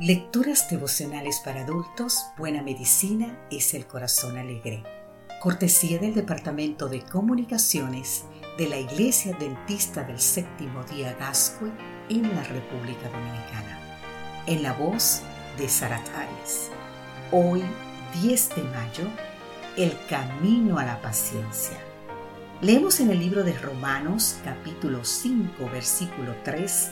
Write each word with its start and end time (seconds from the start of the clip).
Lecturas 0.00 0.68
devocionales 0.68 1.40
para 1.44 1.60
adultos, 1.60 2.26
Buena 2.36 2.62
Medicina 2.62 3.38
es 3.48 3.74
el 3.74 3.86
Corazón 3.86 4.36
Alegre. 4.36 4.82
Cortesía 5.40 6.00
del 6.00 6.14
Departamento 6.14 6.88
de 6.88 7.02
Comunicaciones 7.02 8.24
de 8.58 8.68
la 8.68 8.76
Iglesia 8.76 9.36
Dentista 9.38 10.02
del 10.02 10.18
Séptimo 10.18 10.82
Día 10.82 11.14
Gascue 11.14 11.70
en 12.08 12.22
la 12.34 12.42
República 12.42 13.08
Dominicana. 13.08 13.78
En 14.46 14.64
la 14.64 14.72
voz 14.72 15.22
de 15.58 15.68
Sara 15.68 16.02
Hoy, 17.30 17.62
10 18.20 18.48
de 18.48 18.62
mayo, 18.64 19.08
el 19.76 19.96
camino 20.08 20.76
a 20.80 20.84
la 20.84 21.00
paciencia. 21.02 21.78
Leemos 22.62 22.98
en 22.98 23.10
el 23.10 23.20
libro 23.20 23.44
de 23.44 23.56
Romanos 23.56 24.38
capítulo 24.44 25.04
5 25.04 25.70
versículo 25.72 26.34
3 26.42 26.90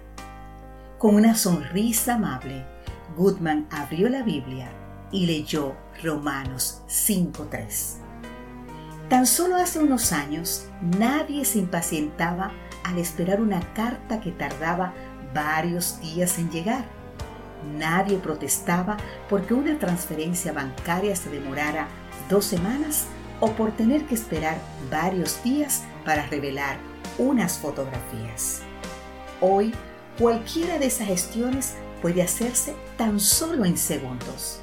Con 0.97 1.13
una 1.15 1.35
sonrisa 1.35 2.15
amable, 2.15 2.65
Goodman 3.15 3.67
abrió 3.69 4.09
la 4.09 4.23
Biblia 4.23 4.71
y 5.11 5.25
leyó 5.25 5.75
Romanos 6.03 6.81
5.3. 6.87 7.97
Tan 9.09 9.27
solo 9.27 9.55
hace 9.55 9.79
unos 9.79 10.11
años 10.11 10.67
nadie 10.81 11.45
se 11.45 11.59
impacientaba 11.59 12.51
al 12.83 12.97
esperar 12.97 13.41
una 13.41 13.61
carta 13.73 14.19
que 14.19 14.31
tardaba 14.31 14.93
varios 15.33 15.99
días 16.01 16.39
en 16.39 16.49
llegar. 16.49 16.85
Nadie 17.77 18.17
protestaba 18.17 18.97
porque 19.29 19.53
una 19.53 19.77
transferencia 19.77 20.53
bancaria 20.53 21.15
se 21.15 21.29
demorara 21.29 21.87
dos 22.29 22.45
semanas 22.45 23.05
o 23.39 23.51
por 23.51 23.71
tener 23.71 24.05
que 24.05 24.15
esperar 24.15 24.57
varios 24.89 25.43
días 25.43 25.83
para 26.03 26.25
revelar 26.27 26.77
unas 27.17 27.57
fotografías. 27.57 28.61
Hoy, 29.41 29.73
cualquiera 30.17 30.79
de 30.79 30.87
esas 30.87 31.07
gestiones 31.07 31.75
puede 32.01 32.21
hacerse 32.21 32.75
tan 32.97 33.19
solo 33.19 33.65
en 33.65 33.77
segundos. 33.77 34.61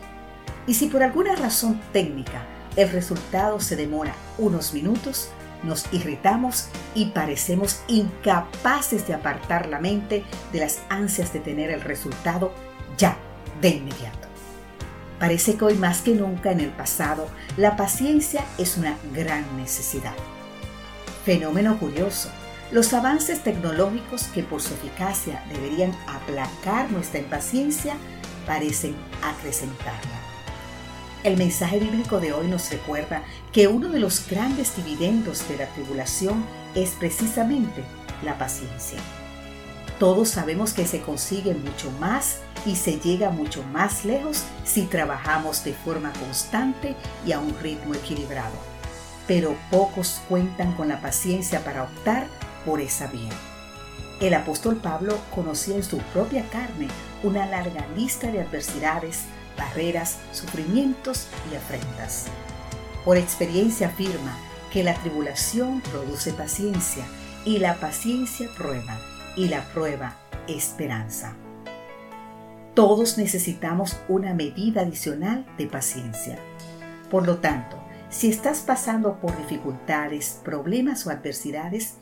Y 0.67 0.75
si 0.75 0.87
por 0.87 1.03
alguna 1.03 1.34
razón 1.34 1.81
técnica 1.93 2.47
el 2.77 2.91
resultado 2.91 3.61
se 3.61 3.77
demora 3.77 4.15
unos 4.39 4.73
minutos, 4.73 5.31
nos 5.62 5.93
irritamos 5.93 6.69
y 6.95 7.06
parecemos 7.06 7.83
incapaces 7.89 9.06
de 9.06 9.15
apartar 9.15 9.69
la 9.69 9.78
mente 9.78 10.25
de 10.53 10.61
las 10.61 10.81
ansias 10.89 11.33
de 11.33 11.41
tener 11.41 11.71
el 11.71 11.81
resultado 11.81 12.53
ya, 12.97 13.17
de 13.61 13.69
inmediato. 13.69 14.28
Parece 15.19 15.56
que 15.56 15.65
hoy 15.65 15.75
más 15.75 16.01
que 16.01 16.15
nunca 16.15 16.51
en 16.51 16.61
el 16.61 16.71
pasado, 16.71 17.28
la 17.56 17.77
paciencia 17.77 18.45
es 18.59 18.77
una 18.77 18.97
gran 19.15 19.45
necesidad. 19.56 20.15
Fenómeno 21.25 21.78
curioso, 21.78 22.28
los 22.72 22.93
avances 22.93 23.45
tecnológicos 23.45 24.25
que 24.34 24.43
por 24.43 24.61
su 24.61 24.75
eficacia 24.75 25.45
deberían 25.53 25.93
aplacar 26.09 26.91
nuestra 26.91 27.21
impaciencia 27.21 27.95
parecen 28.47 28.97
acrecentarla. 29.22 30.22
El 31.25 31.37
mensaje 31.37 31.78
bíblico 31.78 32.19
de 32.19 32.33
hoy 32.33 32.49
nos 32.49 32.69
recuerda 32.72 33.22
que 33.53 33.69
uno 33.69 33.91
de 33.91 34.00
los 34.00 34.28
grandes 34.28 34.75
dividendos 34.75 35.49
de 35.49 35.56
la 35.56 35.66
tribulación 35.69 36.44
es 36.75 36.91
precisamente 36.91 37.84
la 38.25 38.38
paciencia. 38.38 38.99
Todos 40.00 40.31
sabemos 40.31 40.72
que 40.72 40.84
se 40.84 41.00
consigue 41.00 41.55
mucho 41.55 41.93
más 42.00 42.38
y 42.66 42.75
se 42.75 42.99
llega 42.99 43.31
mucho 43.31 43.62
más 43.62 44.05
lejos 44.05 44.43
si 44.65 44.83
trabajamos 44.83 45.62
de 45.62 45.75
forma 45.75 46.12
constante 46.15 46.97
y 47.25 47.31
a 47.31 47.39
un 47.39 47.56
ritmo 47.60 47.94
equilibrado. 47.94 48.56
Pero 49.28 49.54
pocos 49.71 50.21
cuentan 50.28 50.72
con 50.72 50.89
la 50.89 51.00
paciencia 51.00 51.62
para 51.62 51.84
optar 51.84 52.27
por 52.66 52.81
esa 52.81 53.06
vía. 53.06 53.31
El 54.21 54.34
apóstol 54.34 54.77
Pablo 54.78 55.16
conocía 55.33 55.77
en 55.77 55.84
su 55.84 55.99
propia 55.99 56.44
carne 56.50 56.89
una 57.22 57.47
larga 57.47 57.87
lista 57.97 58.31
de 58.31 58.41
adversidades 58.41 59.25
barreras, 59.56 60.19
sufrimientos 60.33 61.28
y 61.50 61.56
afrentas. 61.56 62.27
Por 63.05 63.16
experiencia 63.16 63.88
afirma 63.88 64.37
que 64.72 64.83
la 64.83 64.94
tribulación 64.94 65.81
produce 65.81 66.33
paciencia 66.33 67.05
y 67.44 67.59
la 67.59 67.75
paciencia 67.75 68.49
prueba 68.56 68.99
y 69.37 69.49
la 69.49 69.62
prueba 69.72 70.16
esperanza. 70.49 71.34
Todos 72.75 73.19
necesitamos 73.19 73.99
una 74.09 74.33
medida 74.33 74.83
adicional 74.83 75.44
de 75.59 75.66
paciencia. 75.66 76.39
Por 77.10 77.27
lo 77.27 77.39
tanto, 77.39 77.77
si 78.09 78.31
estás 78.31 78.60
pasando 78.60 79.21
por 79.21 79.37
dificultades, 79.37 80.41
problemas 80.43 81.06
o 81.06 81.10
adversidades, 81.10 81.94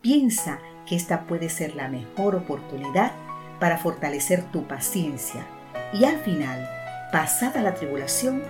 piensa 0.00 0.60
que 0.86 0.96
esta 0.96 1.26
puede 1.26 1.50
ser 1.50 1.74
la 1.74 1.88
mejor 1.88 2.36
oportunidad 2.36 3.12
para 3.60 3.78
fortalecer 3.78 4.42
tu 4.44 4.66
paciencia 4.66 5.46
y 5.92 6.04
al 6.04 6.18
final, 6.18 6.68
pasada 7.12 7.62
la 7.62 7.74
tribulación, 7.74 8.42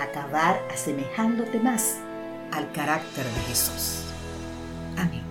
acabar 0.00 0.60
asemejándote 0.72 1.60
más 1.60 1.96
al 2.52 2.70
carácter 2.72 3.24
de 3.24 3.40
Jesús. 3.42 4.04
Amén. 4.96 5.27